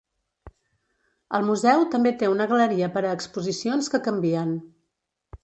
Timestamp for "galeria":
2.55-2.89